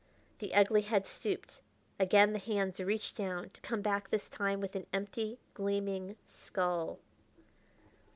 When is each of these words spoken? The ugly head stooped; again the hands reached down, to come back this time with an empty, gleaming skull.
The 0.39 0.55
ugly 0.55 0.81
head 0.81 1.05
stooped; 1.05 1.61
again 1.99 2.33
the 2.33 2.39
hands 2.39 2.79
reached 2.79 3.15
down, 3.15 3.51
to 3.51 3.61
come 3.61 3.83
back 3.83 4.09
this 4.09 4.29
time 4.29 4.59
with 4.59 4.75
an 4.75 4.87
empty, 4.91 5.37
gleaming 5.53 6.15
skull. 6.25 6.97